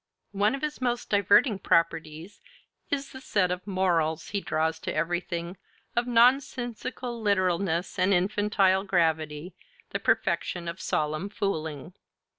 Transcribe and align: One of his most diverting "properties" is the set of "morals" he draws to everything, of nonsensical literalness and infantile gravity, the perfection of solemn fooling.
One 0.31 0.55
of 0.55 0.63
his 0.63 0.81
most 0.81 1.11
diverting 1.11 1.59
"properties" 1.59 2.41
is 2.89 3.11
the 3.11 3.21
set 3.21 3.51
of 3.51 3.67
"morals" 3.67 4.29
he 4.29 4.41
draws 4.41 4.79
to 4.79 4.91
everything, 4.91 5.57
of 5.95 6.07
nonsensical 6.07 7.21
literalness 7.21 7.99
and 7.99 8.11
infantile 8.11 8.83
gravity, 8.83 9.53
the 9.91 9.99
perfection 9.99 10.67
of 10.67 10.81
solemn 10.81 11.29
fooling. 11.29 11.93